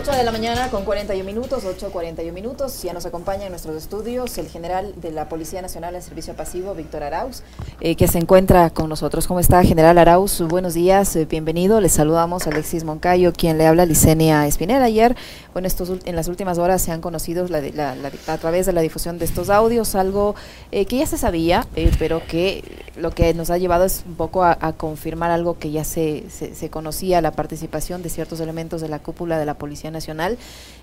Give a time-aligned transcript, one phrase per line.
[0.00, 2.82] 8 de la mañana con 41 minutos, 8.41 minutos.
[2.82, 6.74] Ya nos acompaña en nuestros estudios el general de la Policía Nacional en Servicio Pasivo,
[6.74, 7.42] Víctor Arauz,
[7.82, 9.26] eh, que se encuentra con nosotros.
[9.26, 10.40] ¿Cómo está, general Arauz?
[10.40, 11.82] Buenos días, eh, bienvenido.
[11.82, 14.82] Les saludamos a Alexis Moncayo, quien le habla Licenia Espinel.
[14.82, 15.16] Ayer,
[15.52, 19.26] bueno, estos, en las últimas horas se han conocido a través de la difusión de
[19.26, 20.34] estos audios algo
[20.72, 21.66] eh, que ya se sabía,
[21.98, 22.64] pero que
[22.96, 26.70] lo que nos ha llevado es un poco a, confirmar algo que ya se, se
[26.70, 30.38] conocía, la participación de ciertos elementos de la cúpula de la Policía Nacional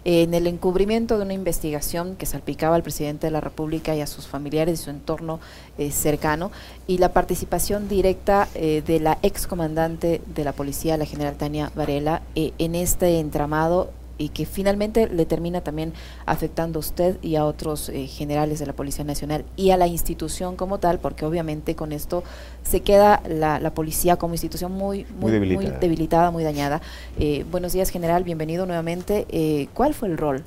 [0.06, 4.08] en el encubrimiento de una investigación que salpicaba al presidente de la República y a
[4.08, 5.40] sus familiares y su entorno
[5.78, 6.52] eh, cercano
[6.88, 12.22] y la participación directa eh, de la excomandante de la policía, la general Tania Varela,
[12.36, 15.94] eh, en este entramado y que finalmente le termina también
[16.26, 19.88] afectando a usted y a otros eh, generales de la Policía Nacional y a la
[19.88, 22.24] institución como tal, porque obviamente con esto
[22.64, 26.32] se queda la, policía como institución muy, muy, debilitada.
[26.32, 26.82] muy, dañada.
[27.20, 29.26] Eh, buenos días, general, bienvenido nuevamente.
[29.30, 30.44] Eh, ¿Cuál fue el rol,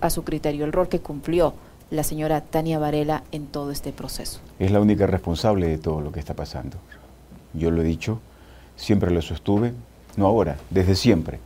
[0.00, 1.54] a su criterio, el rol que cumplió
[1.90, 4.40] la señora Tania Varela en todo este proceso?
[4.58, 6.78] Es la única responsable de todo lo que está pasando.
[7.52, 8.20] Yo lo he dicho,
[8.76, 9.72] siempre lo sostuve,
[10.16, 11.40] no ahora, desde siempre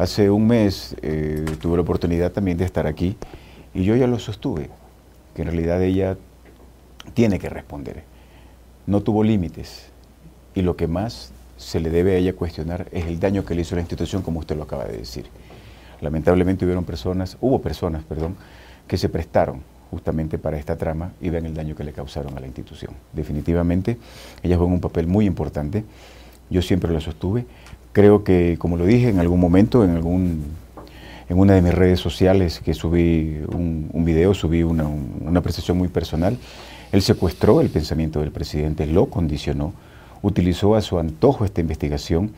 [0.00, 3.18] Hace un mes eh, tuve la oportunidad también de estar aquí
[3.74, 4.70] y yo ya lo sostuve,
[5.34, 6.16] que en realidad ella
[7.12, 8.02] tiene que responder.
[8.86, 9.90] No tuvo límites
[10.54, 13.60] y lo que más se le debe a ella cuestionar es el daño que le
[13.60, 15.26] hizo la institución, como usted lo acaba de decir.
[16.00, 18.36] Lamentablemente hubieron personas, hubo personas, perdón,
[18.88, 22.40] que se prestaron justamente para esta trama y ven el daño que le causaron a
[22.40, 22.94] la institución.
[23.12, 23.98] Definitivamente,
[24.42, 25.84] ella juega un papel muy importante,
[26.48, 27.44] yo siempre lo sostuve,
[27.92, 30.44] Creo que, como lo dije en algún momento, en algún
[31.28, 35.86] en una de mis redes sociales que subí un, video, subí una, una, apreciación muy
[35.86, 36.36] personal,
[36.90, 39.72] él secuestró el pensamiento del presidente, lo condicionó,
[40.22, 42.32] utilizó a su antojo esta investigación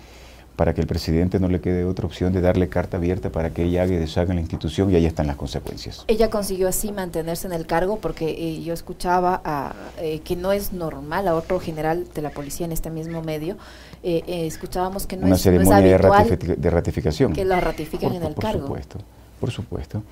[0.56, 3.64] para que el presidente no le quede otra opción de darle carta abierta para que
[3.64, 6.04] ella haga y deshaga la institución y ahí están las consecuencias.
[6.08, 10.52] Ella consiguió así mantenerse en el cargo porque eh, yo escuchaba a, eh, que no
[10.52, 13.56] es normal a otro general de la policía en este mismo medio,
[14.02, 17.32] eh, escuchábamos que no Una es, ceremonia de, de, ratificación.
[17.32, 18.66] Que la ratifican en el por cargo.
[18.66, 18.98] Por supuesto,
[19.40, 20.02] por supuesto.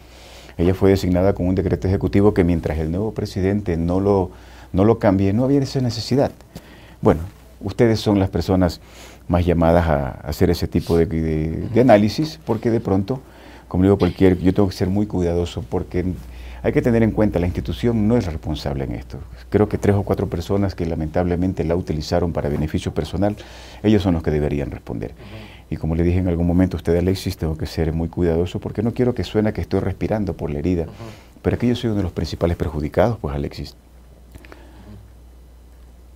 [0.57, 4.31] Ella fue designada con un decreto ejecutivo que mientras el nuevo presidente no lo,
[4.73, 6.33] no lo cambie, no había esa necesidad.
[7.01, 7.23] Bueno,
[7.61, 8.81] ustedes son las personas
[9.31, 13.21] más llamadas a, hacer ese tipo de, análisis, porque de pronto,
[13.69, 16.05] como digo cualquier, yo tengo que ser muy cuidadoso, porque
[16.65, 19.19] hay que tener en cuenta, la institución no es responsable en esto.
[19.49, 23.37] Creo que tres o cuatro personas que lamentablemente la utilizaron para beneficio personal,
[23.85, 25.15] ellos son los que deberían responder.
[25.71, 28.59] Y como le dije en algún momento a usted, Alexis, tengo que ser muy cuidadoso
[28.59, 30.87] porque no quiero que suene que estoy respirando por la herida,
[31.41, 33.77] pero aquí yo soy uno de los principales perjudicados, pues Alexis.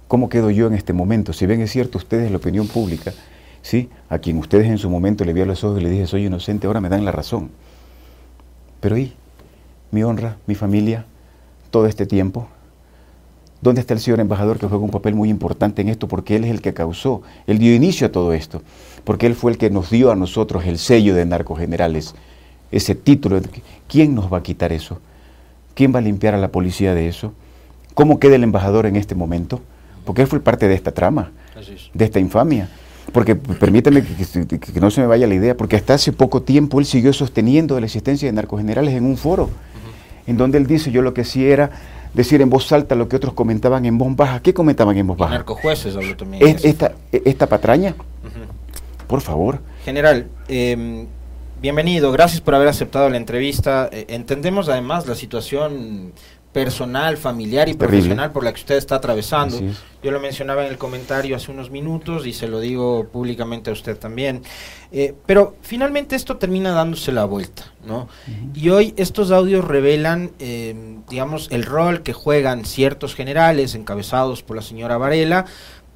[0.08, 1.32] ¿Cómo quedo yo en este momento?
[1.32, 3.12] Si bien es cierto, ustedes, la opinión pública,
[3.62, 3.88] ¿sí?
[4.08, 6.26] a quien ustedes en su momento le vi a los ojos y le dije soy
[6.26, 7.50] inocente, ahora me dan la razón.
[8.80, 9.14] Pero ¿y
[9.90, 11.06] mi honra, mi familia,
[11.70, 12.48] todo este tiempo?
[13.62, 16.06] ¿Dónde está el señor embajador que juega un papel muy importante en esto?
[16.06, 18.60] Porque él es el que causó, él dio inicio a todo esto,
[19.04, 22.14] porque él fue el que nos dio a nosotros el sello de narcogenerales,
[22.70, 23.40] ese título.
[23.88, 25.00] ¿Quién nos va a quitar eso?
[25.74, 27.32] ¿Quién va a limpiar a la policía de eso?
[27.94, 29.62] ¿Cómo queda el embajador en este momento?
[30.04, 31.32] Porque él fue parte de esta trama,
[31.92, 32.68] de esta infamia.
[33.12, 36.86] Porque permítame que, no se me vaya la idea, porque hasta hace poco tiempo él
[36.86, 39.50] siguió sosteniendo la existencia de narcogenerales en un foro,
[40.26, 41.70] en donde él dice, yo lo que sí era
[42.14, 44.40] decir en voz alta lo que otros comentaban en voz baja.
[44.40, 45.34] ¿Qué comentaban en voz baja?
[45.34, 46.56] narcojueces habló también.
[46.62, 47.94] esta, esta patraña?
[49.06, 49.60] Por favor.
[49.84, 51.06] General, em,
[51.60, 53.88] bienvenido, gracias por haber aceptado la entrevista.
[53.92, 56.12] Eh, entendemos además la situación
[56.54, 59.60] personal, familiar y profesional por la que usted está atravesando.
[60.02, 63.72] Yo lo mencionaba en el comentario hace unos minutos y se lo digo públicamente a
[63.72, 64.42] usted también.
[64.92, 68.08] Eh, pero finalmente esto termina dándose la vuelta, ¿no?
[68.54, 74.54] Y hoy estos audios revelan, eh, digamos, el rol que juegan ciertos generales encabezados por
[74.54, 75.46] la señora Varela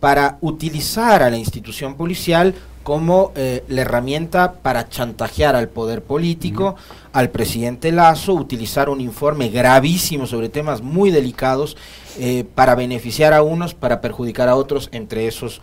[0.00, 2.54] para utilizar a la institución policial
[2.88, 6.74] como eh, la herramienta para chantajear al poder político,
[7.12, 11.76] al presidente Lazo, utilizar un informe gravísimo sobre temas muy delicados
[12.18, 15.60] eh, para beneficiar a unos, para perjudicar a otros, entre esos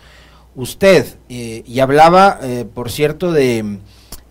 [0.54, 1.18] usted.
[1.28, 2.40] Eh, y hablaba,
[2.76, 3.80] por cierto, de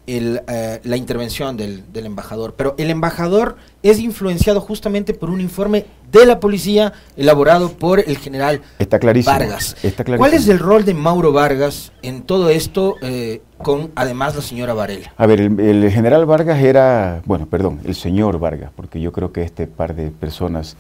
[0.07, 5.41] el, eh, la intervención del, del, embajador, pero el embajador es influenciado justamente por un
[5.41, 5.87] informe
[6.21, 9.77] de la policía elaborado por el general Está clarísimo, Vargas.
[10.17, 14.75] ¿Cuál es el rol de Mauro Vargas en todo esto eh, con además la señora
[14.75, 15.13] Varela?
[15.17, 19.43] A ver, el, general Vargas era, bueno, perdón, el señor Vargas, porque yo creo que
[19.43, 20.77] este par de personas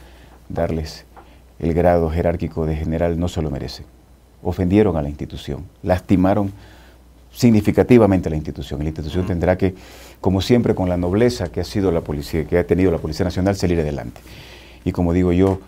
[0.49, 1.05] darles
[1.59, 3.85] el grado jerárquico de general no se lo merece.
[4.43, 6.53] Ofendieron a la institución, lastimaron
[7.33, 8.81] significativamente la institución.
[8.81, 9.75] La institución tendrá que,
[10.21, 13.25] como siempre, con la nobleza que ha sido la policía, que ha tenido la Policía
[13.25, 14.21] Nacional, salir adelante.
[14.85, 15.61] Y como digo yo,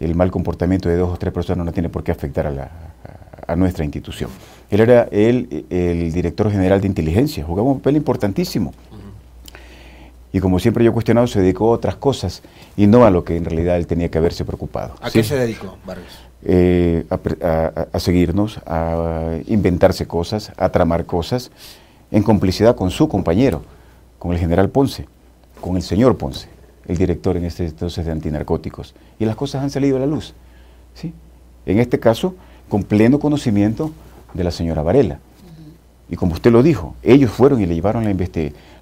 [0.00, 3.84] el mal comportamiento de dos o tres personas no tiene por qué afectar a, nuestra
[3.84, 4.28] institución.
[4.70, 8.72] Él era el, el director general de inteligencia, jugaba un papel importantísimo.
[10.32, 12.42] Y como siempre yo he cuestionado, se dedicó a otras cosas
[12.76, 14.94] y no a lo que en realidad él tenía que haberse preocupado.
[15.00, 16.26] ¿A qué se dedicó, Vargas?
[16.44, 21.50] Eh, a, seguirnos, a inventarse cosas, a tramar cosas,
[22.10, 23.62] en complicidad con su compañero,
[24.18, 25.06] con el general Ponce,
[25.60, 26.48] con el señor Ponce,
[26.88, 28.94] el director en este entonces de antinarcóticos.
[29.18, 30.34] Y las cosas han salido a la luz.
[30.94, 31.12] ¿sí?
[31.66, 32.34] En este caso,
[32.68, 33.92] con pleno conocimiento
[34.34, 35.18] de la señora Varela.
[36.08, 38.14] Y como usted lo dijo, ellos fueron y le llevaron la,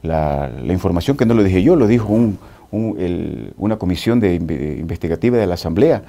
[0.02, 2.12] la, la información que no lo dije yo, lo dijo
[2.70, 6.02] una comisión de, investigativa de la Asamblea,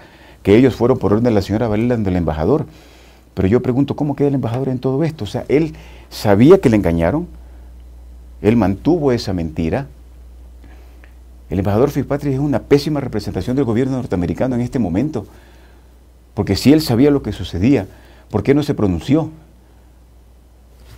[0.44, 2.66] que ellos fueron por orden de la señora Varela del embajador.
[3.34, 5.24] Pero yo pregunto, ¿cómo queda el embajador en todo esto?
[5.24, 5.74] O sea, él
[6.10, 7.28] sabía que le engañaron,
[8.42, 9.88] él mantuvo esa mentira.
[11.50, 15.28] El embajador Fitzpatrick es una pésima representación del gobierno norteamericano en este momento,
[16.34, 17.88] porque si él sabía lo que sucedía,
[18.30, 19.30] ¿por qué no se pronunció?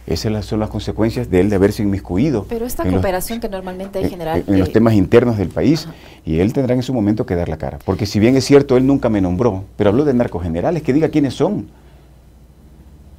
[0.07, 2.45] Esas son las consecuencias de él de haberse inmiscuido.
[2.47, 4.45] Pero esta cooperación que normalmente hay general...
[4.47, 5.85] En, los temas internos del país,
[6.25, 7.77] y él tendrá en su momento que dar la cara.
[7.83, 11.09] Porque si bien es cierto, él nunca me nombró, pero habló de narcogenerales, que diga
[11.09, 11.67] quiénes son.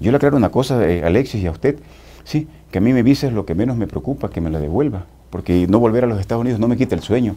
[0.01, 1.79] Yo le aclaro una cosa, a Alexis y a usted,
[2.25, 5.05] sí, que a mí me es lo que menos me preocupa, que me la devuelva,
[5.31, 7.37] porque no volver a los Estados Unidos no me quita el sueño.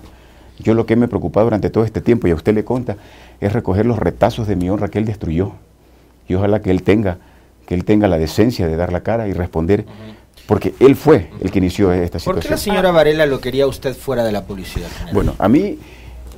[0.60, 2.98] Yo lo que me preocupado durante todo este tiempo, y a usted le conta,
[3.40, 5.54] es recoger los retazos de mi honra que él destruyó.
[6.28, 7.18] Y ojalá que él tenga
[7.72, 9.86] que él tenga la decencia de dar la cara y responder,
[10.46, 12.36] porque él fue el que inició esta situación.
[12.36, 14.88] ¿Por qué la señora Varela lo quería usted fuera de la policía?
[15.14, 15.80] Bueno, a mí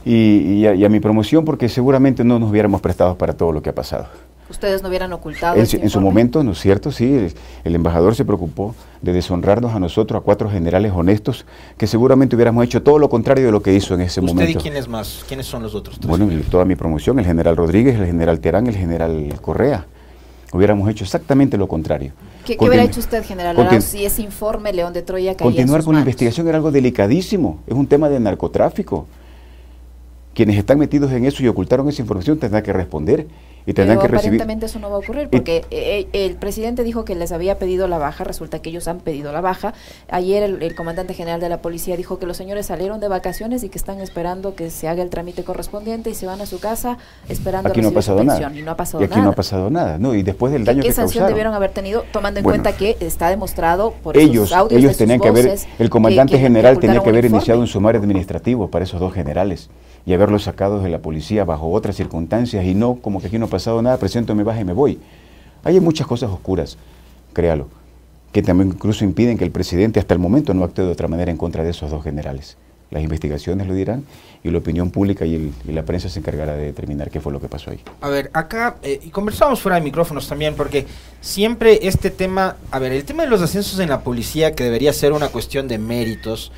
[0.06, 3.74] y, a, mi promoción, porque seguramente no nos hubiéramos prestado para todo lo que ha
[3.74, 4.10] pasado.
[4.54, 5.56] Ustedes no hubieran ocultado.
[5.56, 6.92] En, este su momento, ¿no es cierto?
[6.92, 7.32] Sí,
[7.64, 11.46] el, embajador se preocupó de deshonrarnos a nosotros, a cuatro generales honestos,
[11.76, 14.44] que seguramente hubiéramos hecho todo lo contrario de lo que hizo en ese momento.
[14.44, 15.26] ¿Usted y quiénes más?
[15.28, 16.08] ¿Quiénes son los otros tres?
[16.08, 19.88] Bueno, toda mi promoción, el general Rodríguez, el general Terán, el general Correa
[20.54, 22.14] hubiéramos hecho exactamente lo contrario.
[22.46, 26.02] ¿Qué, hubiera hecho usted, general si ese informe León de Troya caía Continuar con la
[26.02, 29.08] investigación era algo delicadísimo, es un tema de narcotráfico.
[30.36, 33.28] Quienes están metidos en eso y ocultaron esa información tendrán que responder
[33.66, 34.42] y tendrán que recibir.
[34.42, 37.58] Aparentemente eso no va a ocurrir porque eh, eh, el presidente dijo que les había
[37.58, 39.74] pedido la baja, resulta que ellos han pedido la baja.
[40.10, 43.70] Ayer el, comandante general de la policía dijo que los señores salieron de vacaciones y
[43.70, 46.98] que están esperando que se haga el trámite correspondiente y se van a su casa
[47.30, 48.52] esperando aquí no ha pasado nada.
[48.54, 49.98] Y no ha pasado y aquí no ha pasado nada.
[49.98, 53.30] No, y después del daño ¿Qué, sanción debieron haber tenido tomando en cuenta que está
[53.30, 57.60] demostrado por ellos, audios ellos tenían que haber, el comandante general tenía que haber iniciado
[57.60, 59.70] un sumario administrativo para esos dos generales
[60.06, 63.46] y haberlos sacado de la policía bajo otras circunstancias y no como que aquí no
[63.46, 65.00] ha pasado nada, presento, me baja y me voy.
[65.64, 66.78] Hay muchas cosas oscuras,
[67.32, 67.68] créalo,
[68.32, 71.32] que también incluso impiden que el presidente hasta el momento no actúe de otra manera
[71.32, 72.58] en contra de esos dos generales.
[72.94, 74.04] Las investigaciones lo dirán
[74.44, 77.48] y la opinión pública y, la prensa se encargará de determinar qué fue lo que
[77.48, 77.80] pasó ahí.
[78.02, 80.86] A ver, acá, eh, y conversamos fuera de micrófonos también, porque
[81.20, 84.94] siempre este tema, a ver, el tema de los ascensos en la policía, que debería
[84.94, 86.52] ser una cuestión de méritos,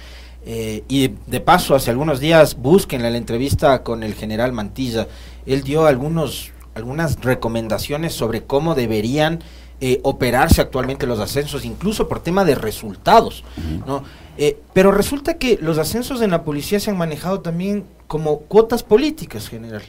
[0.48, 5.08] eh, y de, paso, hace algunos días, busquen la entrevista con el general Mantilla.
[5.48, 9.40] Él dio algunos, algunas recomendaciones sobre cómo deberían
[9.82, 13.44] eh, operarse actualmente los ascensos, incluso por tema de resultados.
[13.88, 14.04] ¿no?
[14.38, 18.84] Eh, pero resulta que los ascensos en la policía se han manejado también como cuotas
[18.84, 19.82] políticas, general.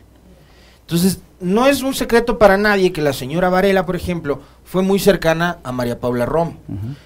[0.80, 4.98] Entonces, no es un secreto para nadie que la señora Varela, por ejemplo, fue muy
[4.98, 6.54] cercana a María Paula Rom,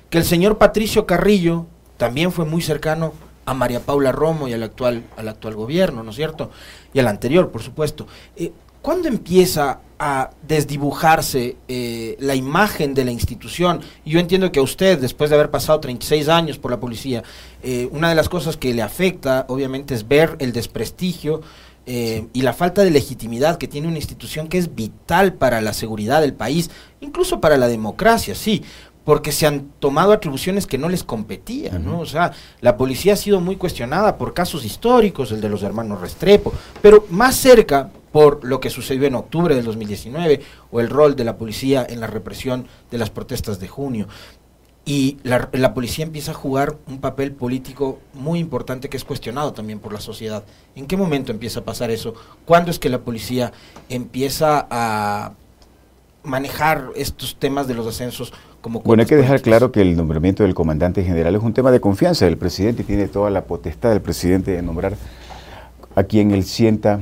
[0.09, 1.67] que el señor Patricio Carrillo
[1.97, 3.13] también fue muy cercano
[3.51, 6.53] a María Paula Romo y al actual, al actual gobierno, ¿no es cierto?
[6.95, 8.07] Y al anterior, por supuesto.
[8.37, 13.81] Eh, ¿Cuándo empieza a desdibujarse eh, la imagen de la institución?
[14.07, 17.25] Yo entiendo que a usted, después de haber pasado 36 años por la policía,
[17.65, 21.43] eh, una de las cosas que le afecta, obviamente, es ver el desprestigio
[21.93, 26.21] y la falta de legitimidad que tiene una institución que es vital para la seguridad
[26.21, 28.63] del país, incluso para la democracia, sí
[29.05, 32.01] porque se han tomado atribuciones que no les competían, ¿no?
[32.01, 36.01] O sea, la policía ha sido muy cuestionada por casos históricos, el de los hermanos
[36.01, 36.53] Restrepo,
[36.83, 41.25] pero más cerca por lo que sucedió en octubre del 2019 o el rol de
[41.25, 44.07] la policía en la represión de las protestas de junio.
[44.85, 49.53] Y la, la, policía empieza a jugar un papel político muy importante que es cuestionado
[49.53, 50.43] también por la sociedad.
[50.75, 52.15] ¿En qué momento empieza a pasar eso?
[52.45, 53.53] ¿Cuándo es que la policía
[53.89, 55.35] empieza a
[56.23, 60.55] manejar estos temas de los ascensos bueno, hay que dejar claro que el nombramiento del
[60.55, 64.03] comandante general es un tema de confianza del presidente y tiene toda la potestad del
[64.03, 64.97] presidente de nombrar
[65.95, 67.01] a quien él sienta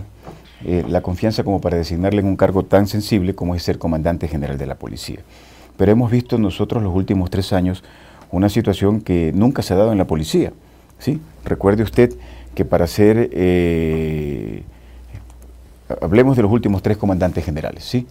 [0.65, 4.29] eh, la confianza como para designarle en un cargo tan sensible como es ser comandante
[4.29, 5.21] general de la policía.
[5.77, 7.83] pero hemos visto nosotros los últimos tres años
[8.31, 10.53] una situación que nunca se ha dado en la policía.
[10.99, 11.21] ¿sí?
[11.45, 12.15] Recuerde usted
[12.55, 14.63] que para ser, eh,
[16.01, 18.07] hablemos de los últimos tres comandantes generales, ¿sí?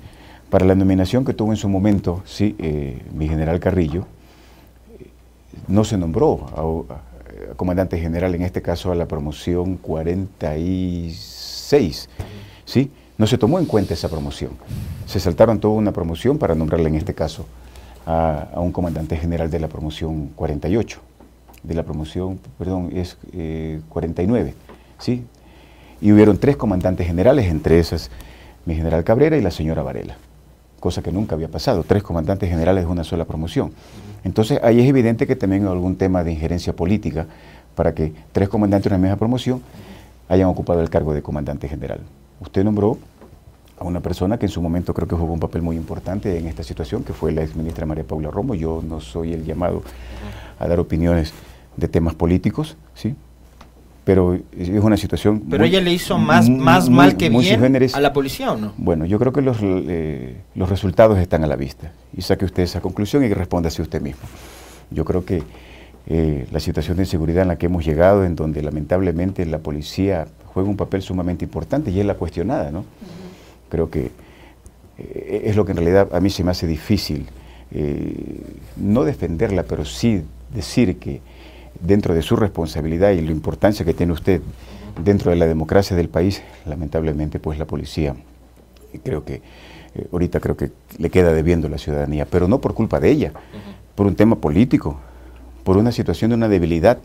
[0.50, 2.56] Para la nominación que tuvo en su momento ¿sí?
[2.60, 4.06] Eh, mi general Carrillo,
[5.68, 6.62] no se nombró a,
[7.56, 12.10] comandante general, en este caso a la promoción 46,
[12.66, 12.92] ¿sí?
[13.18, 14.52] no se tomó en cuenta esa promoción.
[15.06, 17.46] Se saltaron toda una promoción para nombrarle en este caso
[18.06, 21.00] a, un comandante general de la promoción 48,
[21.64, 23.18] de la promoción, perdón, es
[23.90, 24.54] 49, eh,
[25.00, 25.26] ¿sí?
[26.00, 28.12] Y hubieron tres comandantes generales, entre esas
[28.66, 30.18] mi general Cabrera y la señora Varela,
[30.80, 33.72] cosa que nunca había pasado, tres comandantes generales de una sola promoción.
[34.24, 37.26] Entonces ahí es evidente que también hay algún tema de injerencia política
[37.76, 39.62] para que tres comandantes de una misma promoción
[40.30, 42.00] hayan ocupado el cargo de comandante general.
[42.40, 42.98] Usted nombró
[43.80, 46.48] a una persona que en su momento creo que jugó un papel muy importante en
[46.48, 48.56] esta situación, que fue la exministra María Paula Romo.
[48.56, 49.84] Yo no soy el llamado
[50.60, 51.34] a dar opiniones
[51.76, 53.16] de temas políticos, ¿sí?
[54.08, 55.44] Pero es una situación...
[55.50, 58.72] Pero ella le hizo más, más mal que bien a la policía, ¿o no?
[58.78, 61.92] Bueno, yo creo que los, eh, los resultados están a la vista.
[62.16, 64.22] Y saque usted esa conclusión y responda así usted mismo.
[64.92, 65.44] Yo creo que
[66.08, 70.26] eh, la situación de inseguridad en la que hemos llegado, en donde lamentablemente la policía
[70.54, 72.86] juega un papel sumamente importante y es la cuestionada, ¿no?
[73.68, 74.12] Creo que
[74.98, 77.26] eh, es lo que en realidad a mí se me hace difícil,
[77.72, 78.42] eh,
[78.78, 80.24] no defenderla, pero sí
[80.54, 81.20] decir que
[81.82, 84.42] dentro de su responsabilidad y la importancia que tiene usted
[85.04, 88.16] dentro de la democracia del país, lamentablemente pues la policía,
[89.04, 89.42] creo que
[90.12, 93.32] ahorita creo que le queda debiendo la ciudadanía, pero no por culpa de ella,
[93.96, 95.00] por un tema político,
[95.64, 97.00] por una situación de una debilidad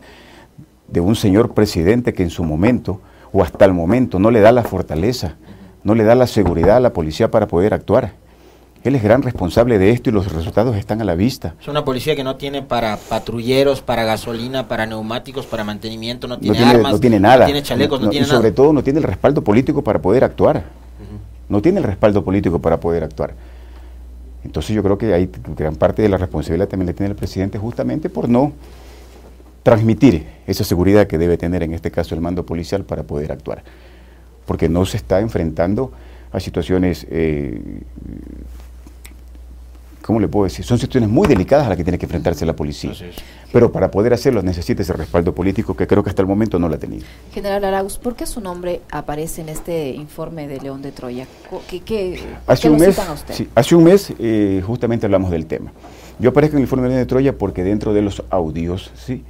[0.87, 3.01] de un señor presidente que en su momento
[3.31, 5.35] o hasta el momento no le da la fortaleza,
[5.83, 8.13] no le da la seguridad a la policía para poder actuar.
[8.83, 11.55] Él es gran responsable de esto y los resultados están a la vista.
[11.61, 16.37] Es una policía que no tiene para patrulleros, para gasolina, para neumáticos, para mantenimiento, no
[16.37, 17.39] tiene, armas, no tiene nada.
[17.39, 20.25] No tiene chalecos, no, tiene y sobre todo no tiene el respaldo político para poder
[20.25, 20.63] actuar.
[21.47, 23.33] No tiene el respaldo político para poder actuar.
[24.43, 27.57] Entonces yo creo que hay gran parte de la responsabilidad también la tiene el presidente
[27.57, 28.51] justamente por no
[29.61, 33.63] transmitir esa seguridad que debe tener en este caso el mando policial para poder actuar.
[34.45, 35.93] Porque no se está enfrentando
[36.33, 37.61] a situaciones eh,
[40.03, 40.65] ¿cómo le puedo decir?
[40.65, 42.91] Son situaciones muy delicadas a las que tiene que enfrentarse la policía.
[43.51, 46.67] Pero para poder hacerlo necesita ese respaldo político que creo que hasta el momento no
[46.67, 47.05] lo ha tenido.
[47.33, 51.25] General Arauz, ¿por qué su nombre aparece en este informe de León de Troya?
[51.69, 55.71] ¿Qué, qué, hace, un mes, sí, hace un mes eh, justamente hablamos del tema.
[56.19, 59.23] Yo aparezco en el informe de León de Troya porque dentro de los audios, sí,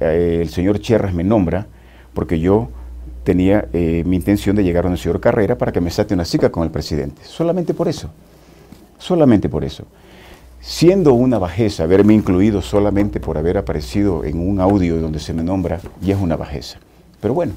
[0.00, 1.66] eh, el señor Cherras me nombra
[2.12, 2.68] porque yo
[3.24, 6.26] tenía eh, mi intención de llegar a un señor Carrera para que me saque una
[6.26, 7.22] cita con el presidente.
[7.24, 8.10] Solamente por eso
[9.04, 9.84] solamente por eso.
[10.60, 15.42] Siendo una bajeza haberme incluido solamente por haber aparecido en un audio donde se me
[15.42, 16.78] nombra, ya es una bajeza.
[17.20, 17.52] Pero bueno,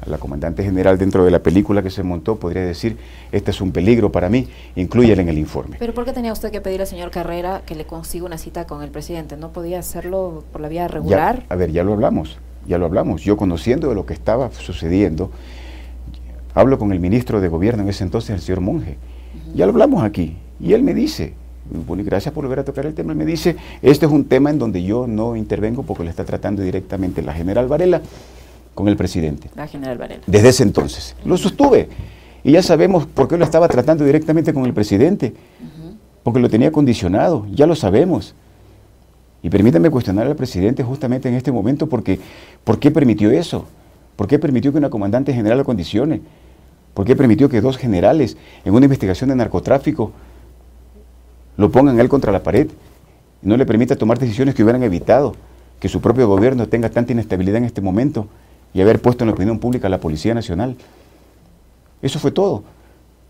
[0.00, 2.96] a la comandante general dentro de la película que se montó podría decir,
[3.32, 5.78] este es un peligro para mí, incluyela en el informe.
[5.80, 8.68] Pero ¿por qué tenía usted que pedir al señor Carrera que le consiga una cita
[8.68, 9.36] con el presidente?
[9.36, 11.44] ¿No podía hacerlo por la vía regular?
[11.48, 13.22] a ver, ya lo hablamos, ya lo hablamos.
[13.22, 15.32] Yo conociendo de lo que estaba sucediendo,
[16.54, 18.96] hablo con el ministro de gobierno en ese entonces, el señor Monge.
[19.56, 20.36] Ya lo hablamos aquí.
[20.60, 21.34] Y él me dice,
[21.86, 24.50] bueno, gracias por volver a tocar el tema, él me dice, este es un tema
[24.50, 28.00] en donde yo no intervengo porque lo está tratando directamente la general Varela
[28.74, 29.50] con el presidente.
[29.54, 30.22] La general Varela.
[30.26, 31.14] Desde ese entonces.
[31.24, 31.88] Lo sostuve.
[32.44, 35.34] Y ya sabemos por qué lo estaba tratando directamente con el presidente.
[36.22, 38.34] Porque lo tenía condicionado, ya lo sabemos.
[39.42, 42.18] Y permítanme cuestionar al presidente justamente en este momento porque
[42.64, 43.66] ¿por qué permitió eso?
[44.16, 46.20] ¿Por qué permitió que una comandante general lo condicione?
[46.92, 50.12] ¿Por qué permitió que dos generales en una investigación de narcotráfico
[51.58, 52.68] lo pongan él contra la pared
[53.42, 55.34] no le permita tomar decisiones que hubieran evitado
[55.80, 58.26] que su propio gobierno tenga tanta inestabilidad en este momento
[58.74, 60.76] y haber puesto en la opinión pública a la Policía Nacional.
[62.02, 62.62] Eso fue todo.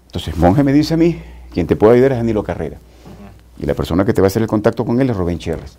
[0.07, 1.19] Entonces, Monje me dice a mí,
[1.53, 2.79] quien te puede ayudar es Danilo Carrera.
[3.61, 5.77] Y la persona que te va a hacer el contacto con él es Rubén Cherres.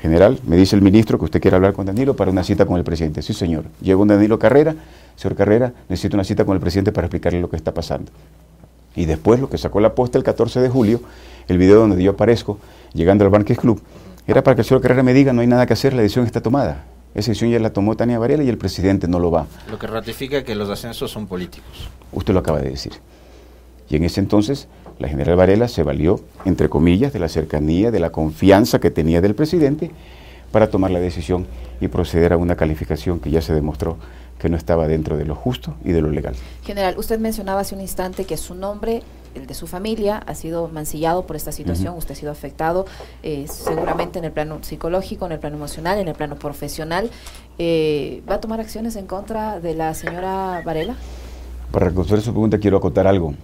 [0.00, 2.76] General, me dice el ministro que usted quiere hablar con Danilo para una cita con
[2.76, 3.22] el presidente.
[3.22, 3.64] Sí, señor.
[3.80, 4.74] Llegó un Danilo Carrera.
[5.16, 8.10] Señor Carrera, necesito una cita con el presidente para explicarle lo que está pasando.
[8.94, 11.00] Y después lo que sacó la posta el 14 de julio,
[11.48, 12.58] el video donde yo aparezco
[12.92, 13.80] llegando al Banques Club,
[14.26, 16.26] era para que el señor Carrera me diga no hay nada que hacer, la decisión
[16.26, 16.84] está tomada.
[17.14, 19.46] Esa decisión ya la tomó Tania Varela y el presidente no lo va.
[19.70, 21.90] Lo que ratifica que los ascensos son políticos.
[22.12, 22.92] Usted lo acaba de decir.
[23.90, 24.68] Y en ese entonces
[24.98, 29.20] la general Varela se valió, entre comillas, de la cercanía, de la confianza que tenía
[29.20, 29.90] del presidente
[30.52, 31.46] para tomar la decisión
[31.80, 33.98] y proceder a una calificación que ya se demostró
[34.38, 36.34] que no estaba dentro de lo justo y de lo legal.
[36.64, 39.02] General, usted mencionaba hace un instante que su nombre
[39.34, 42.86] el de su familia ha sido mancillado por esta situación, usted ha sido afectado
[43.22, 47.10] eh, seguramente en el plano psicológico, en el plano emocional, en el plano profesional.
[47.58, 50.96] Eh, ¿Va a tomar acciones en contra de la señora Varela?
[51.70, 53.34] Para reconocer su pregunta quiero acotar algo.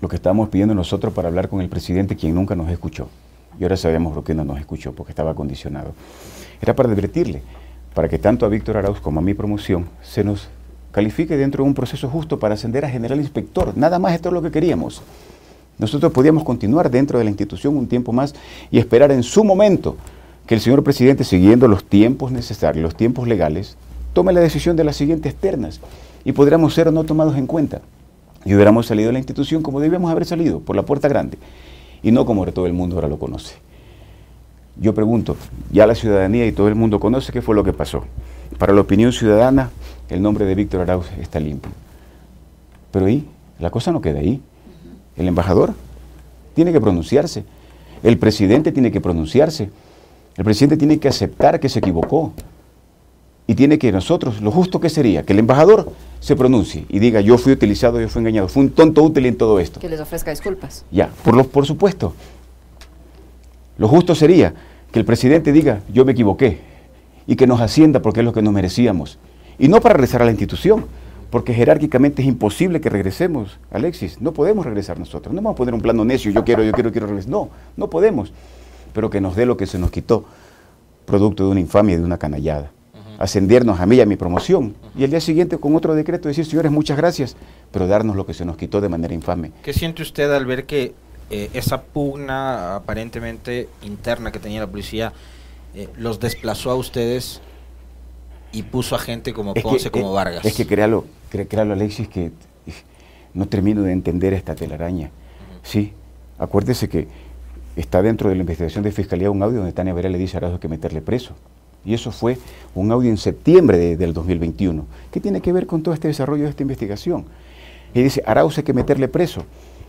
[0.00, 3.08] Lo que estábamos pidiendo nosotros para hablar con el presidente, quien nunca nos escuchó,
[3.58, 5.92] y ahora sabemos por qué no nos escuchó, porque estaba condicionado,
[6.60, 7.42] era para advertirle,
[7.94, 10.48] para que tanto a Víctor Arauz como a mi promoción se nos
[10.92, 13.76] califique dentro de un proceso justo para ascender a general inspector.
[13.76, 15.02] Nada más esto es lo que queríamos.
[15.78, 18.34] Nosotros podíamos continuar dentro de la institución un tiempo más
[18.70, 19.96] y esperar en su momento
[20.46, 23.76] que el señor presidente, siguiendo los tiempos necesarios, los tiempos legales,
[24.12, 25.80] tome la decisión de las siguientes ternas
[26.24, 27.80] y podríamos ser no tomados en cuenta.
[28.44, 31.38] Y hubiéramos salido de la institución como debíamos haber salido, por la puerta grande,
[32.02, 33.54] y no como todo el mundo ahora lo conoce.
[34.76, 35.36] Yo pregunto,
[35.70, 38.04] ya la ciudadanía y todo el mundo conoce qué fue lo que pasó.
[38.58, 39.70] Para la opinión ciudadana,
[40.08, 41.70] el nombre de Víctor Arauz está limpio.
[42.90, 43.26] Pero ahí,
[43.58, 44.40] la cosa no queda ahí.
[45.16, 45.74] El embajador
[46.54, 47.44] tiene que pronunciarse.
[48.02, 49.70] El presidente tiene que pronunciarse.
[50.36, 52.32] El presidente tiene que aceptar que se equivocó.
[53.46, 57.20] Y tiene que nosotros, lo justo que sería, que el embajador se pronuncie y diga,
[57.20, 59.80] yo fui utilizado, yo fui engañado, fui un tonto útil en todo esto.
[59.80, 60.84] Que les ofrezca disculpas.
[60.92, 62.14] Ya, por, por supuesto.
[63.78, 64.54] Lo justo sería
[64.92, 66.60] que el presidente diga, yo me equivoqué,
[67.26, 69.18] y que nos ascienda porque es lo que nos merecíamos.
[69.58, 70.86] Y no para regresar a la institución,
[71.30, 74.20] porque jerárquicamente es imposible que regresemos, Alexis.
[74.20, 75.34] No podemos regresar nosotros.
[75.34, 77.30] No vamos a poner un plano necio, yo quiero, yo quiero, quiero regresar.
[77.30, 78.32] No, no podemos.
[78.92, 80.26] Pero que nos dé lo que se nos quitó,
[81.06, 82.70] producto de una infamia y de una canallada.
[83.18, 84.74] Ascendernos a mí y a mi promoción.
[84.94, 87.36] Y el día siguiente con otro decreto decir, señores, muchas gracias,
[87.70, 89.52] pero darnos lo que se nos quitó de manera infame.
[89.62, 90.92] ¿Qué siente usted al ver que
[91.30, 95.14] eh, esa pugna aparentemente interna que tenía la policía
[95.74, 97.40] eh, los desplazó a ustedes
[98.52, 100.44] y puso a gente como Ponce, como eh, Vargas.
[100.44, 102.30] Es que créalo, créalo Alexis, que
[103.34, 105.10] no termino de entender esta telaraña.
[105.62, 105.92] Sí,
[106.38, 107.08] acuérdese que
[107.76, 110.38] está dentro de la investigación de Fiscalía un audio donde Tania Vera le dice a
[110.38, 111.34] Arauz que meterle preso.
[111.84, 112.38] Y eso fue
[112.74, 114.84] un audio en septiembre del 2021.
[115.10, 117.24] ¿Qué tiene que ver con todo este desarrollo de esta investigación?
[117.94, 119.44] Y dice, Arauz hay que meterle preso.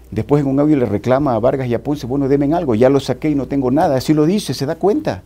[0.10, 2.90] Después en un audio le reclama a Vargas y a Ponce, bueno, denme algo, ya
[2.90, 3.96] lo saqué y no tengo nada.
[3.98, 5.24] Así lo dice, se da cuenta.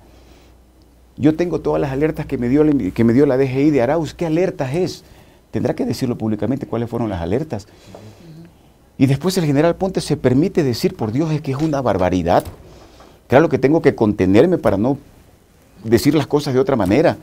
[1.18, 4.14] Yo tengo todas las alertas que me dio, que me dio la DGI de Arauz.
[4.14, 5.04] ¿Qué alertas es?
[5.52, 7.68] Tendrá que decirlo públicamente cuáles fueron las alertas.
[8.98, 12.44] Y después el general Ponte se permite decir, por Dios, es que es una barbaridad.
[13.28, 14.98] Claro que tengo que contenerme para no
[15.84, 17.18] decir las cosas de otra manera.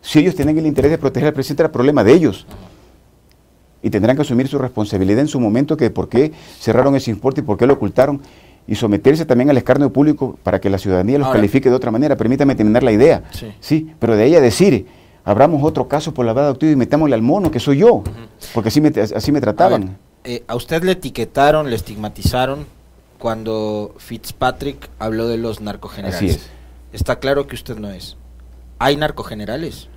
[0.00, 2.46] Si ellos tienen el interés de proteger al presidente, era problema de ellos.
[3.82, 7.40] Y tendrán que asumir su responsabilidad en su momento que por qué cerraron ese importe
[7.40, 8.20] y por qué lo ocultaron
[8.66, 12.16] y someterse también al escarnio público para que la ciudadanía los califique de otra manera.
[12.16, 13.24] Permítame terminar la idea.
[13.60, 13.90] Sí.
[13.98, 14.86] pero de ella decir,
[15.24, 18.02] abramos otro caso por la verdad doctor y metámosle al mono, que soy yo,
[18.54, 19.98] porque así me, así me trataban.
[20.24, 22.66] Eh, a, usted le etiquetaron, le estigmatizaron
[23.18, 26.16] cuando Fitzpatrick habló de los narcogenerales.
[26.16, 26.50] Así es.
[26.92, 28.16] Está claro que usted no es.
[28.78, 29.88] ¿Hay narcogenerales?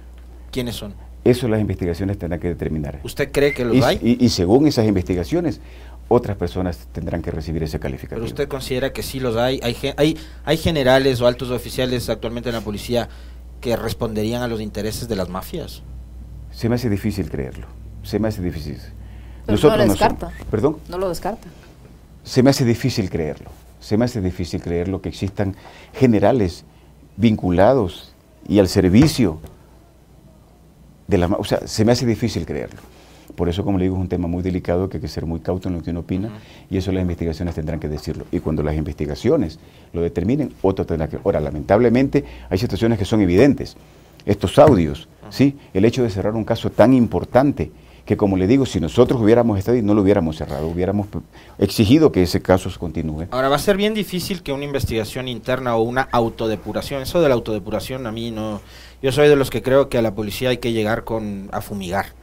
[0.51, 0.93] ¿Quiénes son?
[1.23, 2.99] Eso las investigaciones tendrán que determinar.
[3.03, 3.99] ¿Usted cree que los hay?
[4.01, 5.59] Y, y, según esas investigaciones,
[6.09, 8.21] otras personas tendrán que recibir ese calificativo.
[8.21, 9.59] Pero usted considera que sí los hay.
[9.63, 13.07] Hay, hay, hay generales o altos oficiales actualmente en la policía
[13.61, 15.83] que responderían a los intereses de las mafias.
[16.51, 17.67] Se me hace difícil creerlo.
[18.03, 18.77] Se me hace difícil.
[19.47, 20.31] Nosotros no lo descarta.
[20.49, 20.77] ¿Perdón?
[20.89, 21.47] No lo descarta.
[22.23, 23.51] Se me hace difícil creerlo.
[23.79, 25.55] Se me hace difícil creerlo que existan
[25.93, 26.65] generales
[27.17, 28.13] vinculados
[28.47, 29.39] y al servicio
[31.07, 31.27] de la...
[31.27, 32.81] O sea, se me hace difícil creerlo.
[33.39, 35.39] Por eso, como le digo, es un tema muy delicado que hay que ser muy
[35.39, 36.29] cauto en lo que uno opina
[36.69, 38.25] y eso las investigaciones tendrán que decirlo.
[38.33, 39.59] Y cuando las investigaciones
[39.93, 41.19] lo determinen, otro tendrá que...
[41.23, 43.77] Ahora, lamentablemente, hay situaciones que son evidentes.
[44.25, 45.57] Estos audios, ¿sí?
[45.73, 47.71] El hecho de cerrar un caso tan importante
[48.05, 51.07] que, como le digo, si nosotros hubiéramos estado y no lo hubiéramos cerrado, hubiéramos
[51.59, 53.27] exigido que ese caso continúe.
[53.31, 57.29] Ahora, va a ser bien difícil que una investigación interna o una autodepuración, eso de
[57.29, 58.59] la autodepuración a mí no...
[59.01, 61.61] Yo soy de los que creo que a la policía hay que llegar con a
[61.61, 62.18] fumigar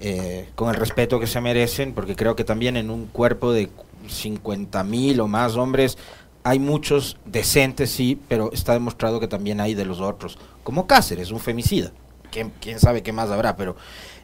[0.00, 3.68] eh, con el respeto que se merecen, porque creo que también en un cuerpo de
[4.08, 5.98] 50 mil o más hombres
[6.44, 11.30] hay muchos decentes, sí, pero está demostrado que también hay de los otros, como Cáceres,
[11.30, 11.92] un femicida.
[12.30, 13.56] ¿Quién, sabe qué más habrá?
[13.56, 13.76] Pero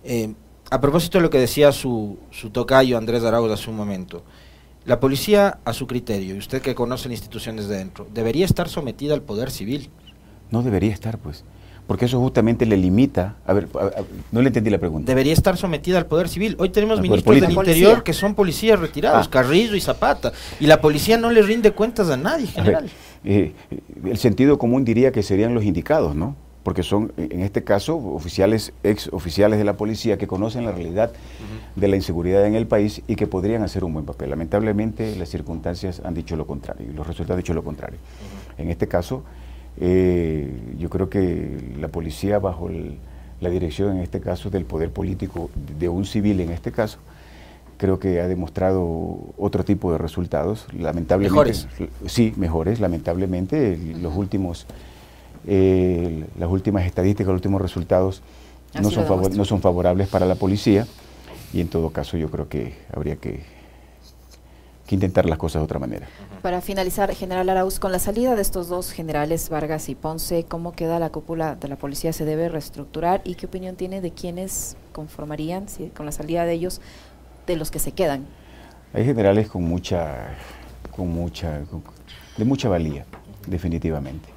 [0.05, 0.33] eh,
[0.71, 4.23] a propósito de lo que decía su, su tocayo Andrés Arauz hace un momento,
[4.85, 8.69] la policía, a su criterio, y usted que conoce la institución desde dentro, ¿debería estar
[8.69, 9.91] sometida al poder civil?
[10.51, 11.43] No debería estar, pues
[11.87, 13.37] porque eso justamente le limita.
[13.47, 13.69] A ver,
[14.33, 15.07] no le entendí la pregunta.
[15.07, 16.57] Debería estar sometida al Poder Civil.
[16.59, 19.31] Hoy tenemos ministros del Interior que son policías retirados, ah.
[19.31, 22.89] Carrillo y Zapata, y la policía no le rinde cuentas a nadie, general.
[23.25, 23.53] Eh,
[24.05, 26.37] el sentido común diría que serían los indicados, ¿no?
[26.65, 31.13] porque son, en este caso, oficiales, ex oficiales de la policía que conocen la realidad
[31.77, 34.31] de la inseguridad en el país y que podrían hacer un buen papel.
[34.31, 37.99] Lamentablemente, las circunstancias han dicho lo contrario, y los resultados han dicho lo contrario.
[38.57, 39.25] En este caso,
[39.81, 42.69] eh, yo creo que la policía, bajo
[43.41, 46.99] la dirección, en este caso, del poder político de un civil, en este caso,
[47.77, 50.67] creo que ha demostrado otro tipo de resultados.
[50.73, 51.69] Lamentablemente, mejores.
[52.07, 52.81] Sí, mejores.
[52.81, 54.67] Lamentablemente, los últimos,
[55.47, 58.23] eh, las últimas estadísticas, los últimos resultados
[58.81, 60.87] no son, no son favorables para la policía
[61.53, 63.41] y en todo caso yo creo que habría que,
[64.87, 66.07] que intentar las cosas de otra manera.
[66.43, 70.73] Para finalizar, General Arauz, con la salida de estos dos generales, Vargas y Ponce, ¿cómo
[70.73, 72.13] queda la cúpula de la policía?
[72.13, 73.23] ¿Se debe reestructurar?
[73.25, 76.81] ¿Y qué opinión tiene de quienes conformarían, si, con la salida de ellos,
[77.47, 78.27] de los que se quedan?
[78.93, 80.37] Hay generales con mucha,
[80.95, 81.61] con mucha,
[82.37, 83.07] de mucha valía,
[83.47, 84.29] definitivamente.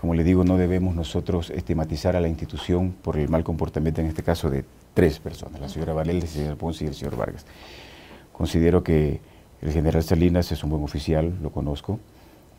[0.00, 4.08] Como le digo, no debemos nosotros estigmatizar a la institución por el mal comportamiento, en
[4.08, 7.46] este caso, de tres personas, la señora Varela, el señor Ponce y el señor Vargas.
[8.32, 9.20] Considero que
[9.62, 11.98] el general Salinas es un buen oficial, lo conozco,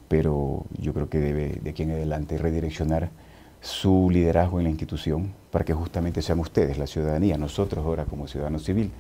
[0.07, 3.09] pero yo creo que debe de aquí en adelante redireccionar
[3.61, 8.27] su liderazgo en la institución para que justamente seamos ustedes, la ciudadanía, nosotros ahora como
[8.27, 8.91] ciudadanos civil,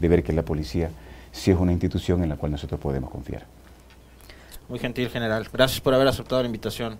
[0.00, 0.90] de ver que la policía
[1.32, 3.46] sí es una institución en la cual nosotros podemos confiar.
[4.68, 5.48] Muy gentil, general.
[5.52, 6.98] Gracias por haber aceptado la invitación.